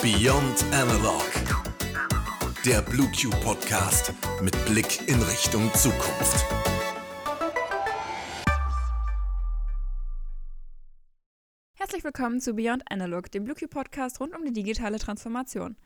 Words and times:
Beyond 0.00 0.64
Analog. 0.72 1.24
Der 2.64 2.80
BlueQ 2.82 3.30
Podcast 3.42 4.12
mit 4.40 4.52
Blick 4.66 5.08
in 5.08 5.20
Richtung 5.22 5.68
Zukunft. 5.74 6.46
Herzlich 11.74 12.04
willkommen 12.04 12.40
zu 12.40 12.54
Beyond 12.54 12.88
Analog, 12.88 13.32
dem 13.32 13.42
BlueQ 13.44 13.68
Podcast 13.68 14.20
rund 14.20 14.36
um 14.36 14.44
die 14.44 14.52
digitale 14.52 15.00
Transformation. 15.00 15.76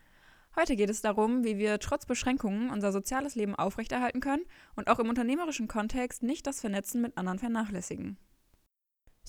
Heute 0.55 0.77
geht 0.77 0.91
es 0.91 1.01
darum, 1.01 1.45
wie 1.45 1.57
wir 1.57 1.79
trotz 1.79 2.05
Beschränkungen 2.05 2.69
unser 2.69 2.93
soziales 2.93 3.37
Leben 3.37 3.55
aufrechterhalten 3.55 4.21
können 4.21 4.45
und 4.77 4.89
auch 4.89 4.99
im 4.99 5.09
unternehmerischen 5.09 5.67
Kontext 5.67 6.23
nicht 6.23 6.47
das 6.47 6.61
Vernetzen 6.61 7.01
mit 7.01 7.17
anderen 7.17 7.39
vernachlässigen. 7.39 8.19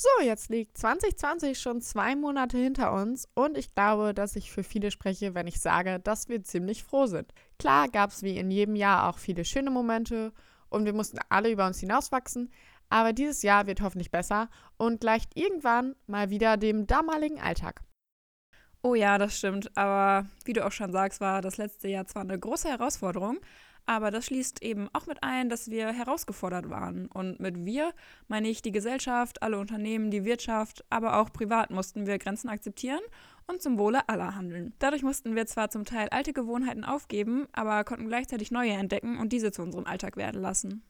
So, 0.01 0.23
jetzt 0.23 0.47
liegt 0.47 0.77
2020 0.77 1.59
schon 1.59 1.81
zwei 1.81 2.15
Monate 2.15 2.57
hinter 2.57 2.93
uns 2.93 3.27
und 3.33 3.57
ich 3.57 3.75
glaube, 3.75 4.13
dass 4.13 4.37
ich 4.37 4.49
für 4.49 4.63
viele 4.63 4.91
spreche, 4.91 5.35
wenn 5.35 5.45
ich 5.45 5.59
sage, 5.59 5.99
dass 5.99 6.29
wir 6.29 6.41
ziemlich 6.41 6.85
froh 6.85 7.05
sind. 7.05 7.33
Klar 7.57 7.89
gab 7.89 8.11
es 8.11 8.23
wie 8.23 8.37
in 8.37 8.49
jedem 8.49 8.77
Jahr 8.77 9.09
auch 9.09 9.17
viele 9.17 9.43
schöne 9.43 9.71
Momente 9.71 10.31
und 10.69 10.85
wir 10.85 10.93
mussten 10.93 11.19
alle 11.27 11.51
über 11.51 11.67
uns 11.67 11.81
hinauswachsen, 11.81 12.49
aber 12.87 13.11
dieses 13.11 13.41
Jahr 13.41 13.67
wird 13.67 13.81
hoffentlich 13.81 14.09
besser 14.09 14.49
und 14.77 15.01
gleicht 15.01 15.35
irgendwann 15.35 15.97
mal 16.07 16.29
wieder 16.29 16.55
dem 16.55 16.87
damaligen 16.87 17.41
Alltag. 17.41 17.81
Oh 18.81 18.95
ja, 18.95 19.17
das 19.17 19.37
stimmt, 19.37 19.75
aber 19.75 20.29
wie 20.45 20.53
du 20.53 20.65
auch 20.65 20.71
schon 20.71 20.93
sagst, 20.93 21.19
war 21.19 21.41
das 21.41 21.57
letzte 21.57 21.89
Jahr 21.89 22.07
zwar 22.07 22.21
eine 22.21 22.39
große 22.39 22.69
Herausforderung, 22.69 23.39
aber 23.89 24.11
das 24.11 24.27
schließt 24.27 24.61
eben 24.61 24.87
auch 24.93 25.07
mit 25.07 25.23
ein, 25.23 25.49
dass 25.49 25.71
wir 25.71 25.87
herausgefordert 25.91 26.69
waren. 26.69 27.07
Und 27.07 27.39
mit 27.39 27.65
wir 27.65 27.91
meine 28.27 28.47
ich 28.47 28.61
die 28.61 28.71
Gesellschaft, 28.71 29.41
alle 29.41 29.57
Unternehmen, 29.57 30.11
die 30.11 30.25
Wirtschaft, 30.25 30.85
aber 30.91 31.17
auch 31.17 31.33
privat 31.33 31.71
mussten 31.71 32.05
wir 32.05 32.19
Grenzen 32.19 32.49
akzeptieren 32.49 32.99
und 33.47 33.63
zum 33.63 33.79
Wohle 33.79 34.07
aller 34.07 34.35
handeln. 34.35 34.73
Dadurch 34.77 35.01
mussten 35.01 35.35
wir 35.35 35.47
zwar 35.47 35.71
zum 35.71 35.85
Teil 35.85 36.07
alte 36.09 36.33
Gewohnheiten 36.33 36.83
aufgeben, 36.83 37.47
aber 37.51 37.83
konnten 37.83 38.07
gleichzeitig 38.07 38.51
neue 38.51 38.73
entdecken 38.73 39.17
und 39.17 39.33
diese 39.33 39.51
zu 39.51 39.63
unserem 39.63 39.87
Alltag 39.87 40.17
werden 40.17 40.39
lassen. 40.39 40.83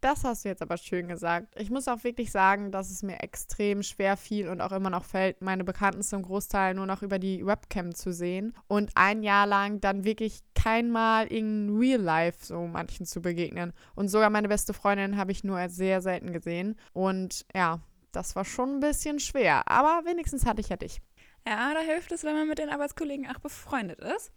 Das 0.00 0.22
hast 0.22 0.44
du 0.44 0.48
jetzt 0.48 0.62
aber 0.62 0.76
schön 0.76 1.08
gesagt. 1.08 1.48
Ich 1.58 1.70
muss 1.70 1.88
auch 1.88 2.04
wirklich 2.04 2.30
sagen, 2.30 2.70
dass 2.70 2.90
es 2.90 3.02
mir 3.02 3.20
extrem 3.20 3.82
schwer 3.82 4.16
fiel 4.16 4.48
und 4.48 4.60
auch 4.60 4.70
immer 4.70 4.90
noch 4.90 5.04
fällt, 5.04 5.42
meine 5.42 5.64
Bekannten 5.64 6.02
zum 6.02 6.22
Großteil 6.22 6.74
nur 6.74 6.86
noch 6.86 7.02
über 7.02 7.18
die 7.18 7.44
Webcam 7.44 7.92
zu 7.92 8.12
sehen 8.12 8.54
und 8.68 8.92
ein 8.94 9.24
Jahr 9.24 9.46
lang 9.46 9.80
dann 9.80 10.04
wirklich 10.04 10.40
kein 10.54 10.90
Mal 10.90 11.26
in 11.26 11.76
Real 11.76 12.00
Life 12.00 12.46
so 12.46 12.66
manchen 12.68 13.06
zu 13.06 13.20
begegnen. 13.20 13.72
Und 13.96 14.08
sogar 14.08 14.30
meine 14.30 14.48
beste 14.48 14.72
Freundin 14.72 15.16
habe 15.16 15.32
ich 15.32 15.42
nur 15.42 15.68
sehr 15.68 16.00
selten 16.00 16.32
gesehen. 16.32 16.76
Und 16.92 17.44
ja, 17.52 17.80
das 18.12 18.36
war 18.36 18.44
schon 18.44 18.76
ein 18.76 18.80
bisschen 18.80 19.18
schwer, 19.18 19.68
aber 19.68 20.08
wenigstens 20.08 20.46
hatte 20.46 20.60
ich 20.60 20.68
ja 20.68 20.76
dich. 20.76 21.00
Ja, 21.44 21.74
da 21.74 21.80
hilft 21.80 22.12
es, 22.12 22.22
wenn 22.22 22.36
man 22.36 22.46
mit 22.46 22.58
den 22.58 22.70
Arbeitskollegen 22.70 23.28
auch 23.28 23.40
befreundet 23.40 23.98
ist. 23.98 24.32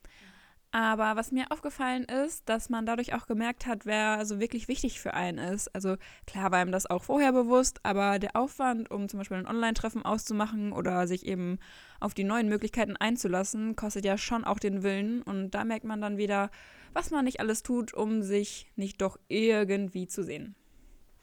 Aber 0.74 1.18
was 1.18 1.34
mir 1.34 1.52
aufgefallen 1.52 2.06
ist, 2.06 2.48
dass 2.48 2.70
man 2.70 2.86
dadurch 2.86 3.14
auch 3.14 3.28
gemerkt 3.28 3.66
hat, 3.66 3.86
wer 3.86 4.26
so 4.26 4.40
wirklich 4.40 4.70
wichtig 4.70 5.02
für 5.02 5.14
einen 5.14 5.38
ist. 5.38 5.68
Also 5.76 5.98
klar 6.26 6.50
war 6.52 6.62
ihm 6.62 6.72
das 6.72 6.90
auch 6.90 7.04
vorher 7.04 7.34
bewusst, 7.34 7.82
aber 7.84 8.20
der 8.20 8.38
Aufwand, 8.38 8.90
um 8.90 9.10
zum 9.10 9.18
Beispiel 9.20 9.36
ein 9.36 9.48
Online-Treffen 9.48 10.06
auszumachen 10.06 10.72
oder 10.72 11.08
sich 11.08 11.26
eben 11.26 11.60
auf 12.00 12.14
die 12.14 12.24
neuen 12.24 12.48
Möglichkeiten 12.48 12.96
einzulassen, 12.96 13.76
kostet 13.76 14.06
ja 14.06 14.18
schon 14.18 14.46
auch 14.46 14.60
den 14.60 14.82
Willen. 14.82 15.22
Und 15.24 15.52
da 15.52 15.66
merkt 15.66 15.84
man 15.84 16.00
dann 16.00 16.18
wieder, 16.18 16.50
was 16.94 17.12
man 17.12 17.26
nicht 17.26 17.42
alles 17.42 17.64
tut, 17.64 17.94
um 17.94 18.22
sich 18.22 18.72
nicht 18.78 19.02
doch 19.02 19.20
irgendwie 19.28 20.08
zu 20.08 20.24
sehen. 20.24 20.56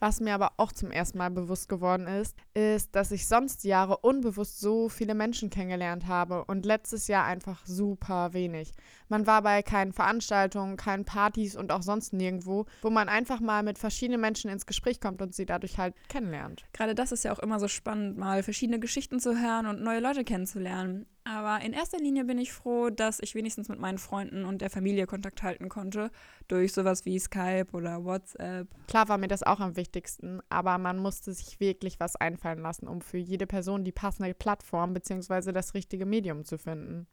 Was 0.01 0.21
mir 0.21 0.33
aber 0.33 0.53
auch 0.55 0.71
zum 0.71 0.91
ersten 0.91 1.17
Mal 1.17 1.29
bewusst 1.29 1.67
geworden 1.67 2.07
ist, 2.07 2.37
ist, 2.53 2.95
dass 2.95 3.11
ich 3.11 3.27
sonst 3.27 3.65
Jahre 3.65 3.97
unbewusst 3.97 4.61
so 4.61 4.87
viele 4.87 5.13
Menschen 5.13 5.49
kennengelernt 5.49 6.07
habe 6.07 6.45
und 6.45 6.65
letztes 6.65 7.09
Jahr 7.09 7.25
einfach 7.25 7.65
super 7.65 8.31
wenig. 8.31 8.71
Man 9.09 9.27
war 9.27 9.41
bei 9.41 9.61
keinen 9.61 9.91
Veranstaltungen, 9.91 10.77
keinen 10.77 11.03
Partys 11.03 11.57
und 11.57 11.73
auch 11.73 11.81
sonst 11.81 12.13
nirgendwo, 12.13 12.65
wo 12.81 12.89
man 12.89 13.09
einfach 13.09 13.41
mal 13.41 13.61
mit 13.61 13.77
verschiedenen 13.77 14.21
Menschen 14.21 14.49
ins 14.49 14.65
Gespräch 14.65 15.01
kommt 15.01 15.21
und 15.21 15.35
sie 15.35 15.45
dadurch 15.45 15.77
halt 15.77 15.93
kennenlernt. 16.07 16.63
Gerade 16.71 16.95
das 16.95 17.11
ist 17.11 17.25
ja 17.25 17.33
auch 17.33 17.39
immer 17.39 17.59
so 17.59 17.67
spannend, 17.67 18.17
mal 18.17 18.41
verschiedene 18.41 18.79
Geschichten 18.79 19.19
zu 19.19 19.37
hören 19.37 19.65
und 19.65 19.81
neue 19.81 19.99
Leute 19.99 20.23
kennenzulernen. 20.23 21.07
Aber 21.29 21.63
in 21.63 21.73
erster 21.73 21.99
Linie 21.99 22.25
bin 22.25 22.39
ich 22.39 22.51
froh, 22.51 22.89
dass 22.89 23.19
ich 23.19 23.35
wenigstens 23.35 23.69
mit 23.69 23.79
meinen 23.79 23.99
Freunden 23.99 24.45
und 24.45 24.61
der 24.61 24.71
Familie 24.71 25.05
Kontakt 25.05 25.43
halten 25.43 25.69
konnte, 25.69 26.09
durch 26.47 26.73
sowas 26.73 27.05
wie 27.05 27.19
Skype 27.19 27.67
oder 27.73 28.03
WhatsApp. 28.03 28.67
Klar 28.87 29.09
war 29.09 29.19
mir 29.19 29.27
das 29.27 29.43
auch 29.43 29.59
am 29.59 29.75
wichtigsten, 29.75 30.41
aber 30.49 30.79
man 30.79 30.97
musste 30.97 31.31
sich 31.33 31.59
wirklich 31.59 31.99
was 31.99 32.15
einfallen 32.15 32.57
lassen, 32.57 32.87
um 32.87 33.01
für 33.01 33.19
jede 33.19 33.45
Person 33.45 33.83
die 33.83 33.91
passende 33.91 34.33
Plattform 34.33 34.95
bzw. 34.95 35.51
das 35.51 35.75
richtige 35.75 36.07
Medium 36.07 36.45
zu 36.45 36.57
finden. 36.57 37.05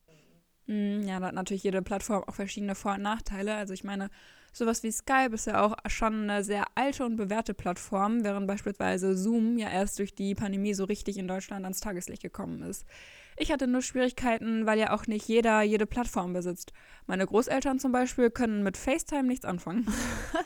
Mm, 0.66 1.02
ja, 1.02 1.20
da 1.20 1.26
hat 1.26 1.34
natürlich 1.34 1.64
jede 1.64 1.82
Plattform 1.82 2.24
auch 2.26 2.34
verschiedene 2.34 2.74
Vor- 2.74 2.94
und 2.94 3.02
Nachteile. 3.02 3.54
Also 3.54 3.74
ich 3.74 3.84
meine, 3.84 4.08
sowas 4.54 4.82
wie 4.82 4.92
Skype 4.92 5.34
ist 5.34 5.46
ja 5.46 5.62
auch 5.62 5.76
schon 5.88 6.22
eine 6.22 6.42
sehr 6.42 6.64
alte 6.74 7.04
und 7.04 7.16
bewährte 7.16 7.52
Plattform, 7.52 8.24
während 8.24 8.46
beispielsweise 8.46 9.14
Zoom 9.14 9.58
ja 9.58 9.68
erst 9.68 9.98
durch 9.98 10.14
die 10.14 10.34
Pandemie 10.34 10.72
so 10.72 10.84
richtig 10.84 11.18
in 11.18 11.28
Deutschland 11.28 11.64
ans 11.64 11.80
Tageslicht 11.80 12.22
gekommen 12.22 12.62
ist. 12.62 12.86
Ich 13.38 13.52
hatte 13.52 13.66
nur 13.66 13.82
Schwierigkeiten, 13.82 14.64
weil 14.64 14.78
ja 14.78 14.94
auch 14.94 15.06
nicht 15.06 15.28
jeder 15.28 15.60
jede 15.60 15.86
Plattform 15.86 16.32
besitzt. 16.32 16.72
Meine 17.06 17.26
Großeltern 17.26 17.78
zum 17.78 17.92
Beispiel 17.92 18.30
können 18.30 18.62
mit 18.62 18.78
FaceTime 18.78 19.24
nichts 19.24 19.44
anfangen. 19.44 19.86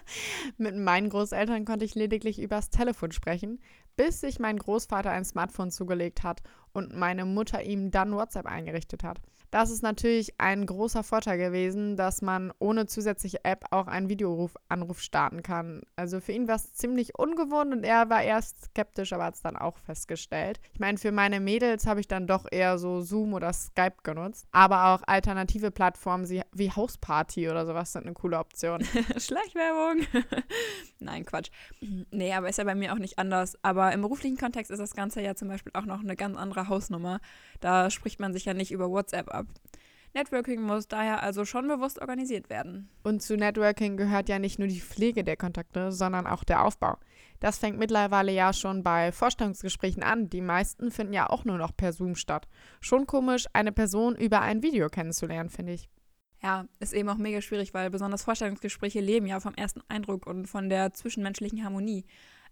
mit 0.59 0.77
meinen 0.77 1.09
Großeltern 1.09 1.65
konnte 1.65 1.85
ich 1.85 1.95
lediglich 1.95 2.41
übers 2.41 2.71
Telefon 2.71 3.13
sprechen, 3.13 3.61
bis 4.01 4.21
sich 4.21 4.39
mein 4.39 4.57
Großvater 4.57 5.11
ein 5.11 5.27
Smartphone 5.27 5.71
zugelegt 5.71 6.23
hat 6.23 6.41
und 6.73 6.97
meine 6.97 7.27
Mutter 7.27 7.63
ihm 7.63 7.91
dann 7.91 8.15
WhatsApp 8.15 8.47
eingerichtet 8.47 9.05
hat. 9.05 9.21
Das 9.51 9.71
ist 9.71 9.83
natürlich 9.83 10.35
ein 10.39 10.65
großer 10.65 11.03
Vorteil 11.03 11.37
gewesen, 11.37 11.97
dass 11.97 12.23
man 12.23 12.53
ohne 12.61 12.87
zusätzliche 12.87 13.45
App 13.45 13.65
auch 13.73 13.89
einen 13.89 14.09
Videoanruf 14.09 15.01
starten 15.01 15.43
kann. 15.43 15.83
Also 15.97 16.21
für 16.21 16.31
ihn 16.31 16.47
war 16.47 16.55
es 16.55 16.73
ziemlich 16.75 17.19
ungewohnt 17.19 17.73
und 17.73 17.83
er 17.83 18.09
war 18.11 18.23
erst 18.23 18.67
skeptisch, 18.67 19.13
aber 19.13 19.25
hat 19.25 19.35
es 19.35 19.43
dann 19.43 19.57
auch 19.57 19.77
festgestellt. 19.79 20.61
Ich 20.73 20.79
meine, 20.79 20.99
für 20.99 21.11
meine 21.11 21.41
Mädels 21.41 21.87
habe 21.87 21.99
ich 21.99 22.07
dann 22.07 22.29
doch 22.29 22.47
eher 22.49 22.79
so 22.79 23.01
Zoom 23.01 23.35
oder 23.35 23.53
Skype 23.53 23.97
genutzt, 24.05 24.47
aber 24.53 24.95
auch 24.95 25.03
alternative 25.07 25.73
Plattformen 25.73 26.29
wie 26.53 26.71
Hausparty 26.71 27.51
oder 27.51 27.67
sowas 27.67 27.93
sind 27.93 28.07
eine 28.07 28.15
coole 28.15 28.39
Option. 28.39 28.85
Schleichwerbung. 29.17 30.07
Nein, 31.01 31.25
Quatsch. 31.25 31.51
Nee, 32.13 32.33
aber 32.35 32.49
ist 32.49 32.59
ja 32.59 32.65
bei 32.65 32.77
mir 32.77 32.93
auch 32.93 32.99
nicht 32.99 33.19
anders. 33.19 33.59
Aber 33.63 33.90
im 33.91 34.03
beruflichen 34.03 34.37
Kontext 34.37 34.71
ist 34.71 34.79
das 34.79 34.95
Ganze 34.95 35.23
ja 35.23 35.35
zum 35.35 35.49
Beispiel 35.49 35.73
auch 35.75 35.87
noch 35.87 36.01
eine 36.01 36.15
ganz 36.15 36.37
andere 36.37 36.69
Hausnummer. 36.69 37.21
Da 37.61 37.91
spricht 37.91 38.21
man 38.21 38.33
sich 38.33 38.45
ja 38.45 38.55
nicht 38.55 38.71
über 38.71 38.91
WhatsApp 38.91 39.29
ab 39.35 39.41
ab. 39.41 39.47
Networking 40.13 40.61
muss 40.63 40.89
daher 40.89 41.23
also 41.23 41.45
schon 41.45 41.69
bewusst 41.69 42.01
organisiert 42.01 42.51
werden. 42.51 42.91
Und 43.05 43.23
zu 43.23 43.37
Networking 43.37 43.97
gehört 43.97 44.29
ja 44.29 44.41
nicht 44.41 44.59
nur 44.59 44.67
die 44.67 44.81
Pflege 44.81 45.23
der 45.23 45.37
Kontakte, 45.37 45.93
sondern 45.93 46.27
auch 46.27 46.43
der 46.43 46.65
Aufbau. 46.65 46.99
Das 47.39 47.59
fängt 47.59 47.79
mittlerweile 47.79 48.33
ja 48.33 48.53
schon 48.53 48.83
bei 48.83 49.13
Vorstellungsgesprächen 49.13 50.03
an. 50.03 50.29
Die 50.29 50.41
meisten 50.41 50.91
finden 50.91 51.13
ja 51.13 51.31
auch 51.31 51.45
nur 51.45 51.59
noch 51.59 51.77
per 51.77 51.93
Zoom 51.93 52.17
statt. 52.17 52.49
Schon 52.81 53.07
komisch, 53.07 53.47
eine 53.53 53.71
Person 53.71 54.17
über 54.17 54.41
ein 54.41 54.65
Video 54.65 54.89
kennenzulernen, 54.89 55.49
finde 55.49 55.75
ich. 55.75 55.89
Ja, 56.43 56.67
ist 56.81 56.93
eben 56.93 57.09
auch 57.09 57.17
mega 57.17 57.41
schwierig, 57.41 57.73
weil 57.73 57.91
besonders 57.91 58.25
Vorstellungsgespräche 58.25 59.01
leben 59.01 59.27
ja 59.27 59.39
vom 59.39 59.55
ersten 59.55 59.83
Eindruck 59.89 60.27
und 60.27 60.47
von 60.47 60.69
der 60.69 60.93
zwischenmenschlichen 60.93 61.63
Harmonie. 61.63 62.05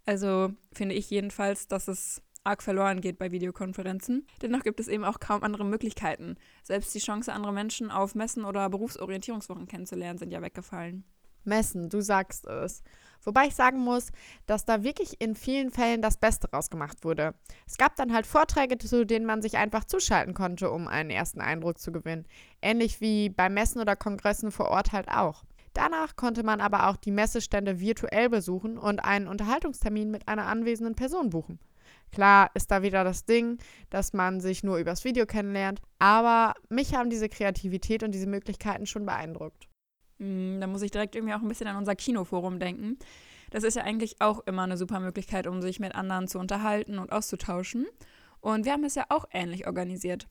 Also 0.08 0.54
finde 0.72 0.94
ich 0.94 1.10
jedenfalls, 1.10 1.68
dass 1.68 1.86
es 1.86 2.22
arg 2.42 2.62
verloren 2.62 3.02
geht 3.02 3.18
bei 3.18 3.30
Videokonferenzen. 3.30 4.26
Dennoch 4.40 4.62
gibt 4.62 4.80
es 4.80 4.88
eben 4.88 5.04
auch 5.04 5.20
kaum 5.20 5.42
andere 5.42 5.66
Möglichkeiten. 5.66 6.36
Selbst 6.62 6.94
die 6.94 6.98
Chance, 6.98 7.30
andere 7.30 7.52
Menschen 7.52 7.90
auf 7.90 8.14
Messen 8.14 8.46
oder 8.46 8.70
Berufsorientierungswochen 8.70 9.68
kennenzulernen, 9.68 10.16
sind 10.16 10.30
ja 10.30 10.40
weggefallen. 10.40 11.04
Messen, 11.44 11.90
du 11.90 12.00
sagst 12.00 12.46
es. 12.46 12.82
Wobei 13.22 13.48
ich 13.48 13.54
sagen 13.54 13.80
muss, 13.80 14.10
dass 14.46 14.64
da 14.64 14.82
wirklich 14.82 15.20
in 15.20 15.34
vielen 15.34 15.70
Fällen 15.70 16.00
das 16.00 16.16
Beste 16.16 16.48
rausgemacht 16.50 17.04
wurde. 17.04 17.34
Es 17.66 17.76
gab 17.76 17.94
dann 17.96 18.14
halt 18.14 18.26
Vorträge, 18.26 18.78
zu 18.78 19.04
denen 19.04 19.26
man 19.26 19.42
sich 19.42 19.58
einfach 19.58 19.84
zuschalten 19.84 20.32
konnte, 20.32 20.70
um 20.70 20.88
einen 20.88 21.10
ersten 21.10 21.42
Eindruck 21.42 21.78
zu 21.80 21.92
gewinnen. 21.92 22.26
Ähnlich 22.62 23.02
wie 23.02 23.28
bei 23.28 23.50
Messen 23.50 23.78
oder 23.78 23.94
Kongressen 23.94 24.52
vor 24.52 24.70
Ort 24.70 24.92
halt 24.92 25.08
auch. 25.08 25.44
Danach 25.78 26.16
konnte 26.16 26.42
man 26.42 26.60
aber 26.60 26.88
auch 26.88 26.96
die 26.96 27.12
Messestände 27.12 27.78
virtuell 27.78 28.28
besuchen 28.28 28.78
und 28.78 28.98
einen 28.98 29.28
Unterhaltungstermin 29.28 30.10
mit 30.10 30.26
einer 30.26 30.46
anwesenden 30.46 30.96
Person 30.96 31.30
buchen. 31.30 31.60
Klar 32.10 32.50
ist 32.54 32.72
da 32.72 32.82
wieder 32.82 33.04
das 33.04 33.26
Ding, 33.26 33.58
dass 33.88 34.12
man 34.12 34.40
sich 34.40 34.64
nur 34.64 34.78
übers 34.78 35.04
Video 35.04 35.24
kennenlernt, 35.24 35.80
aber 36.00 36.54
mich 36.68 36.96
haben 36.96 37.10
diese 37.10 37.28
Kreativität 37.28 38.02
und 38.02 38.10
diese 38.10 38.26
Möglichkeiten 38.26 38.86
schon 38.86 39.06
beeindruckt. 39.06 39.68
Mm, 40.18 40.58
da 40.58 40.66
muss 40.66 40.82
ich 40.82 40.90
direkt 40.90 41.14
irgendwie 41.14 41.34
auch 41.34 41.42
ein 41.42 41.48
bisschen 41.48 41.68
an 41.68 41.76
unser 41.76 41.94
Kinoforum 41.94 42.58
denken. 42.58 42.98
Das 43.50 43.62
ist 43.62 43.76
ja 43.76 43.84
eigentlich 43.84 44.20
auch 44.20 44.40
immer 44.48 44.64
eine 44.64 44.76
super 44.76 44.98
Möglichkeit, 44.98 45.46
um 45.46 45.62
sich 45.62 45.78
mit 45.78 45.94
anderen 45.94 46.26
zu 46.26 46.40
unterhalten 46.40 46.98
und 46.98 47.12
auszutauschen. 47.12 47.86
Und 48.40 48.64
wir 48.64 48.72
haben 48.72 48.82
es 48.82 48.96
ja 48.96 49.04
auch 49.10 49.26
ähnlich 49.30 49.68
organisiert. 49.68 50.26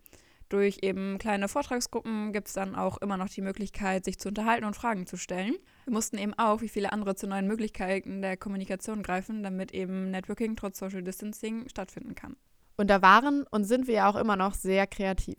Durch 0.50 0.80
eben 0.82 1.18
kleine 1.18 1.50
Vortragsgruppen 1.50 2.32
gibt 2.32 2.48
es 2.48 2.54
dann 2.54 2.76
auch 2.76 2.98
immer 3.00 3.18
noch 3.18 3.28
die 3.28 3.42
Möglichkeit, 3.42 4.06
sich 4.06 4.18
zu 4.18 4.30
unterhalten 4.30 4.66
und 4.66 4.76
Fragen 4.76 5.06
zu 5.06 5.18
stellen. 5.18 5.56
Wir 5.84 5.94
mussten 5.94 6.18
eben 6.18 6.34
auch, 6.36 6.62
wie 6.62 6.70
viele 6.70 6.94
andere, 6.94 7.16
zu 7.16 7.28
neuen 7.28 7.48
Möglichkeiten 7.48 8.22
der 8.22 8.38
Kommunikation 8.38 9.04
greifen, 9.04 9.44
damit 9.44 9.74
eben 9.74 10.10
Networking 10.10 10.56
trotz 10.56 10.80
Social 10.80 11.04
Distancing 11.04 11.68
stattfinden 11.68 12.16
kann. 12.16 12.38
Und 12.78 12.90
da 12.90 13.02
waren 13.02 13.44
und 13.50 13.66
sind 13.66 13.88
wir 13.88 13.96
ja 13.96 14.10
auch 14.10 14.16
immer 14.16 14.36
noch 14.36 14.54
sehr 14.54 14.88
kreativ. 14.88 15.38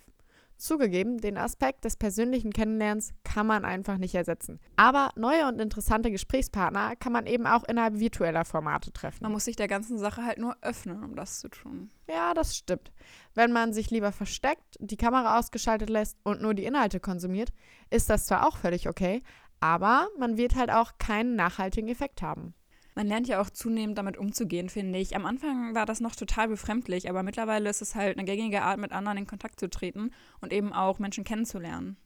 Zugegeben, 0.59 1.19
den 1.19 1.39
Aspekt 1.39 1.85
des 1.85 1.97
persönlichen 1.97 2.53
Kennenlernens 2.53 3.13
kann 3.23 3.47
man 3.47 3.65
einfach 3.65 3.97
nicht 3.97 4.15
ersetzen. 4.15 4.59
Aber 4.75 5.11
neue 5.15 5.47
und 5.47 5.61
interessante 5.61 6.11
Gesprächspartner 6.11 6.97
kann 6.97 7.13
man 7.13 7.27
eben 7.27 7.47
auch 7.47 7.63
innerhalb 7.65 8.01
virtueller 8.01 8.45
Formate 8.45 8.93
treffen. 8.93 9.23
Man 9.23 9.33
muss 9.33 9.45
sich 9.45 9.55
der 9.55 9.69
ganzen 9.69 9.99
Sache 9.99 10.25
halt 10.25 10.39
nur 10.39 10.57
öffnen, 10.61 11.05
um 11.05 11.15
das 11.15 11.39
zu 11.39 11.49
tun. 11.49 11.91
Ja, 12.09 12.35
das 12.35 12.57
stimmt. 12.57 12.91
Wenn 13.35 13.53
man 13.53 13.73
sich 13.73 13.91
lieber 13.91 14.11
versteckt, 14.11 14.77
die 14.81 14.97
Kamera 14.97 15.39
ausgeschaltet 15.39 15.91
lässt 15.91 16.19
und 16.25 16.43
nur 16.43 16.55
die 16.55 16.65
Inhalte 16.65 16.99
konsumiert, 16.99 17.51
ist 17.91 18.11
das 18.11 18.27
zwar 18.27 18.47
auch 18.47 18.57
völlig 18.57 18.89
okay, 18.89 19.23
aber 19.61 20.09
man 20.19 20.37
wird 20.37 20.57
halt 20.57 20.71
auch 20.71 20.99
keinen 20.99 21.37
nachhaltigen 21.37 21.89
Effekt 21.89 22.21
haben. 22.21 22.55
Man 22.99 23.07
lernt 23.07 23.29
ja 23.29 23.41
auch 23.41 23.49
zunehmend 23.49 23.97
damit 23.97 24.17
umzugehen, 24.17 24.69
finde 24.69 24.99
ich. 24.99 25.15
Am 25.15 25.25
Anfang 25.25 25.73
war 25.73 25.87
das 25.87 26.01
noch 26.01 26.17
total 26.17 26.49
befremdlich, 26.49 27.09
aber 27.09 27.23
mittlerweile 27.23 27.71
ist 27.71 27.81
es 27.81 27.95
halt 27.95 28.19
eine 28.19 28.27
gängige 28.27 28.63
Art, 28.63 28.81
mit 28.81 28.91
anderen 28.91 29.19
in 29.19 29.27
Kontakt 29.29 29.61
zu 29.61 29.71
treten 29.71 30.11
und 30.41 30.53
eben 30.53 30.73
auch 30.73 30.99
Menschen 30.99 31.23
kennenzulernen. 31.23 31.97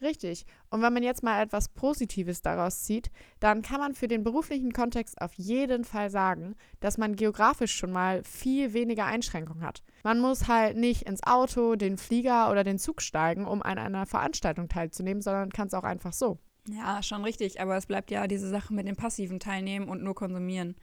Richtig. 0.00 0.46
Und 0.70 0.80
wenn 0.80 0.94
man 0.94 1.02
jetzt 1.02 1.22
mal 1.22 1.42
etwas 1.42 1.68
Positives 1.68 2.40
daraus 2.40 2.82
zieht, 2.84 3.10
dann 3.40 3.60
kann 3.60 3.78
man 3.78 3.92
für 3.92 4.08
den 4.08 4.24
beruflichen 4.24 4.72
Kontext 4.72 5.20
auf 5.20 5.34
jeden 5.34 5.84
Fall 5.84 6.08
sagen, 6.08 6.56
dass 6.80 6.96
man 6.96 7.14
geografisch 7.14 7.76
schon 7.76 7.92
mal 7.92 8.24
viel 8.24 8.72
weniger 8.72 9.04
Einschränkungen 9.04 9.62
hat. 9.62 9.82
Man 10.02 10.18
muss 10.18 10.48
halt 10.48 10.78
nicht 10.78 11.02
ins 11.02 11.24
Auto, 11.24 11.76
den 11.76 11.98
Flieger 11.98 12.50
oder 12.50 12.64
den 12.64 12.78
Zug 12.78 13.02
steigen, 13.02 13.44
um 13.44 13.60
an 13.60 13.76
einer 13.76 14.06
Veranstaltung 14.06 14.70
teilzunehmen, 14.70 15.20
sondern 15.20 15.52
kann 15.52 15.66
es 15.66 15.74
auch 15.74 15.84
einfach 15.84 16.14
so. 16.14 16.38
Ja, 16.68 17.02
schon 17.02 17.24
richtig, 17.24 17.60
aber 17.60 17.76
es 17.76 17.86
bleibt 17.86 18.10
ja 18.10 18.26
diese 18.26 18.48
Sache 18.48 18.74
mit 18.74 18.86
dem 18.86 18.96
passiven 18.96 19.40
Teilnehmen 19.40 19.88
und 19.88 20.02
nur 20.02 20.14
konsumieren. 20.14 20.76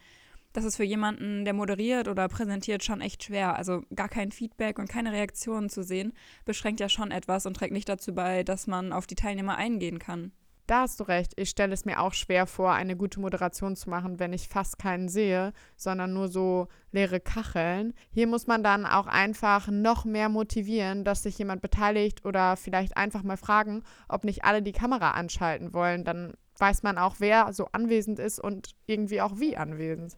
Das 0.52 0.64
ist 0.64 0.78
für 0.78 0.84
jemanden, 0.84 1.44
der 1.46 1.54
moderiert 1.54 2.08
oder 2.08 2.28
präsentiert, 2.30 2.84
schon 2.84 3.02
echt 3.02 3.24
schwer. 3.24 3.56
Also 3.56 3.84
gar 3.94 4.10
kein 4.10 4.32
Feedback 4.32 4.80
und 4.80 4.90
keine 4.90 5.12
Reaktionen 5.12 5.70
zu 5.70 5.84
sehen, 5.84 6.14
beschränkt 6.46 6.80
ja 6.80 6.90
schon 6.90 7.12
etwas 7.12 7.46
und 7.46 7.56
trägt 7.56 7.74
nicht 7.74 7.90
dazu 7.90 8.16
bei, 8.16 8.44
dass 8.44 8.66
man 8.66 8.94
auf 8.94 9.06
die 9.06 9.16
Teilnehmer 9.16 9.58
eingehen 9.58 10.00
kann. 10.00 10.32
Da 10.67 10.81
hast 10.81 11.00
du 11.00 11.03
recht. 11.03 11.33
Ich 11.35 11.51
stelle 11.51 11.73
es 11.73 11.85
mir 11.85 12.01
auch 12.01 12.13
schwer 12.13 12.47
vor, 12.47 12.73
eine 12.73 12.95
gute 12.95 13.19
Moderation 13.19 13.75
zu 13.75 13.88
machen, 13.89 14.19
wenn 14.19 14.33
ich 14.33 14.47
fast 14.47 14.79
keinen 14.79 15.09
sehe, 15.09 15.53
sondern 15.77 16.13
nur 16.13 16.27
so 16.27 16.67
leere 16.91 17.19
Kacheln. 17.19 17.94
Hier 18.09 18.25
muss 18.25 18.47
man 18.47 18.63
dann 18.63 18.88
auch 18.88 19.06
einfach 19.06 19.67
noch 19.67 20.06
mehr 20.06 20.27
motivieren, 20.27 21.03
dass 21.03 21.21
sich 21.21 21.38
jemand 21.38 21.62
beteiligt 21.62 22.25
oder 22.25 22.57
vielleicht 22.57 22.97
einfach 22.97 23.21
mal 23.21 23.38
fragen, 23.38 23.83
ob 24.09 24.23
nicht 24.23 24.44
alle 24.44 24.63
die 24.63 24.71
Kamera 24.71 25.12
anschalten 25.12 25.71
wollen. 25.71 26.03
Dann 26.03 26.33
weiß 26.57 26.81
man 26.81 26.97
auch, 26.97 27.17
wer 27.19 27.53
so 27.53 27.67
anwesend 27.71 28.17
ist 28.17 28.39
und 28.39 28.71
irgendwie 28.88 29.21
auch 29.21 29.38
wie 29.39 29.57
anwesend. 29.57 30.17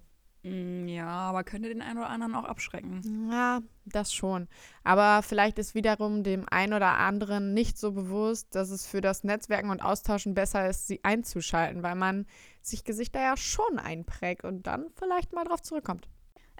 Mm, 0.50 0.88
ja, 0.88 1.08
aber 1.08 1.44
könnte 1.44 1.70
den 1.70 1.82
einen 1.82 1.98
oder 1.98 2.10
anderen 2.10 2.36
auch 2.36 2.44
abschrecken. 2.44 3.30
Ja, 3.32 3.62
das 3.86 4.14
schon. 4.14 4.48
Aber 4.84 5.24
vielleicht 5.24 5.60
ist 5.60 5.76
wiederum 5.76 6.24
dem 6.24 6.46
einen 6.50 6.74
oder 6.74 6.98
anderen 6.98 7.54
nicht 7.54 7.78
so 7.78 7.92
bewusst, 7.92 8.56
dass 8.56 8.70
es 8.70 8.86
für 8.88 9.02
das 9.02 9.24
Netzwerken 9.24 9.70
und 9.70 9.82
Austauschen 9.82 10.34
besser 10.34 10.70
ist, 10.70 10.88
sie 10.88 11.04
einzuschalten, 11.04 11.84
weil 11.84 11.96
man 11.96 12.26
sich 12.62 12.84
Gesichter 12.84 13.22
ja 13.22 13.38
schon 13.38 13.80
einprägt 13.80 14.44
und 14.44 14.68
dann 14.68 14.88
vielleicht 14.96 15.34
mal 15.34 15.44
drauf 15.44 15.62
zurückkommt. 15.62 16.08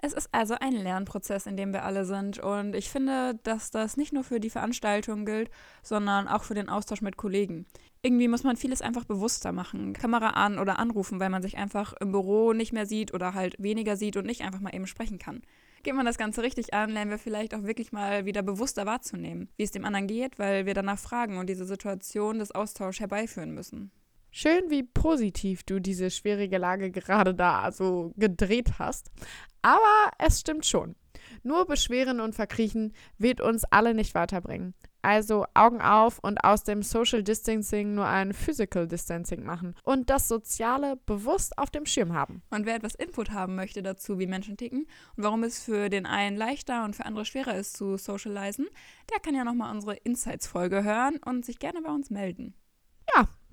Es 0.00 0.12
ist 0.12 0.28
also 0.30 0.54
ein 0.54 0.72
Lernprozess, 0.72 1.46
in 1.46 1.56
dem 1.56 1.72
wir 1.72 1.84
alle 1.84 2.04
sind. 2.04 2.38
Und 2.38 2.74
ich 2.76 2.88
finde, 2.88 3.34
dass 3.42 3.70
das 3.70 3.96
nicht 3.96 4.12
nur 4.12 4.22
für 4.22 4.38
die 4.38 4.50
Veranstaltung 4.50 5.26
gilt, 5.26 5.50
sondern 5.82 6.28
auch 6.28 6.44
für 6.44 6.54
den 6.54 6.68
Austausch 6.68 7.02
mit 7.02 7.16
Kollegen. 7.16 7.66
Irgendwie 8.08 8.28
muss 8.28 8.42
man 8.42 8.56
vieles 8.56 8.80
einfach 8.80 9.04
bewusster 9.04 9.52
machen. 9.52 9.92
Kamera 9.92 10.30
an 10.30 10.58
oder 10.58 10.78
anrufen, 10.78 11.20
weil 11.20 11.28
man 11.28 11.42
sich 11.42 11.58
einfach 11.58 11.92
im 12.00 12.10
Büro 12.10 12.54
nicht 12.54 12.72
mehr 12.72 12.86
sieht 12.86 13.12
oder 13.12 13.34
halt 13.34 13.54
weniger 13.58 13.98
sieht 13.98 14.16
und 14.16 14.24
nicht 14.24 14.40
einfach 14.40 14.60
mal 14.60 14.74
eben 14.74 14.86
sprechen 14.86 15.18
kann. 15.18 15.42
Geht 15.82 15.94
man 15.94 16.06
das 16.06 16.16
Ganze 16.16 16.42
richtig 16.42 16.72
an, 16.72 16.88
lernen 16.88 17.10
wir 17.10 17.18
vielleicht 17.18 17.54
auch 17.54 17.64
wirklich 17.64 17.92
mal 17.92 18.24
wieder 18.24 18.40
bewusster 18.40 18.86
wahrzunehmen, 18.86 19.50
wie 19.58 19.62
es 19.62 19.72
dem 19.72 19.84
anderen 19.84 20.06
geht, 20.06 20.38
weil 20.38 20.64
wir 20.64 20.72
danach 20.72 20.98
fragen 20.98 21.36
und 21.36 21.50
diese 21.50 21.66
Situation 21.66 22.38
des 22.38 22.50
Austauschs 22.50 22.98
herbeiführen 22.98 23.52
müssen. 23.52 23.90
Schön, 24.30 24.70
wie 24.70 24.84
positiv 24.84 25.64
du 25.64 25.78
diese 25.78 26.10
schwierige 26.10 26.56
Lage 26.56 26.90
gerade 26.90 27.34
da 27.34 27.70
so 27.72 28.14
gedreht 28.16 28.78
hast. 28.78 29.10
Aber 29.60 30.12
es 30.18 30.40
stimmt 30.40 30.64
schon. 30.64 30.96
Nur 31.42 31.66
beschweren 31.66 32.20
und 32.20 32.34
verkriechen 32.34 32.92
wird 33.18 33.40
uns 33.40 33.64
alle 33.64 33.94
nicht 33.94 34.14
weiterbringen. 34.14 34.74
Also 35.02 35.46
Augen 35.54 35.80
auf 35.80 36.18
und 36.18 36.42
aus 36.44 36.64
dem 36.64 36.82
Social 36.82 37.22
Distancing 37.22 37.94
nur 37.94 38.06
ein 38.06 38.32
Physical 38.34 38.88
Distancing 38.88 39.44
machen 39.44 39.74
und 39.84 40.10
das 40.10 40.28
Soziale 40.28 40.96
bewusst 41.06 41.56
auf 41.56 41.70
dem 41.70 41.86
Schirm 41.86 42.12
haben. 42.12 42.42
Und 42.50 42.66
wer 42.66 42.74
etwas 42.74 42.94
Input 42.94 43.30
haben 43.30 43.54
möchte 43.54 43.82
dazu, 43.82 44.18
wie 44.18 44.26
Menschen 44.26 44.56
ticken 44.56 44.86
und 45.16 45.24
warum 45.24 45.44
es 45.44 45.62
für 45.62 45.88
den 45.88 46.04
einen 46.04 46.36
leichter 46.36 46.84
und 46.84 46.96
für 46.96 47.06
andere 47.06 47.24
schwerer 47.24 47.54
ist 47.54 47.76
zu 47.76 47.96
socialisen, 47.96 48.66
der 49.10 49.20
kann 49.20 49.34
ja 49.34 49.44
nochmal 49.44 49.72
unsere 49.74 49.94
Insights-Folge 49.94 50.82
hören 50.82 51.18
und 51.24 51.44
sich 51.44 51.58
gerne 51.58 51.80
bei 51.80 51.90
uns 51.90 52.10
melden. 52.10 52.54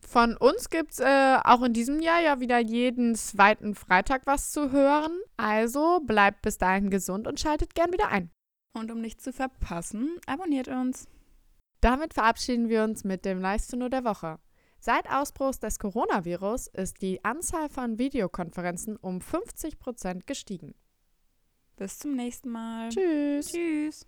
Von 0.08 0.38
uns 0.38 0.70
gibt 0.70 0.94
es 0.94 1.00
äh, 1.00 1.38
auch 1.44 1.64
in 1.64 1.74
diesem 1.74 2.00
Jahr 2.00 2.22
ja 2.22 2.40
wieder 2.40 2.60
jeden 2.60 3.16
zweiten 3.16 3.74
Freitag 3.76 4.22
was 4.26 4.52
zu 4.52 4.72
hören. 4.72 5.20
Also 5.36 6.00
bleibt 6.02 6.42
bis 6.44 6.58
dahin 6.58 6.90
gesund 6.90 7.28
und 7.28 7.40
schaltet 7.40 7.74
gern 7.74 7.92
wieder 7.92 8.10
ein. 8.10 8.30
Und 8.74 8.92
um 8.92 9.02
nichts 9.02 9.24
zu 9.24 9.34
verpassen, 9.34 10.20
abonniert 10.28 10.68
uns. 10.68 11.08
Damit 11.82 12.14
verabschieden 12.14 12.70
wir 12.70 12.84
uns 12.84 13.04
mit 13.04 13.26
dem 13.26 13.42
Live-Tuno 13.42 13.90
der 13.90 14.04
Woche. 14.04 14.40
Seit 14.80 15.10
Ausbruch 15.10 15.56
des 15.56 15.80
Coronavirus 15.80 16.68
ist 16.68 17.02
die 17.02 17.24
Anzahl 17.26 17.70
von 17.70 17.98
Videokonferenzen 17.98 18.98
um 18.98 19.22
50 19.22 19.80
Prozent 19.80 20.28
gestiegen. 20.28 20.76
Bis 21.76 21.98
zum 22.00 22.16
nächsten 22.16 22.50
Mal. 22.50 22.90
Tschüss. 22.90 23.52
Tschüss. 23.52 24.06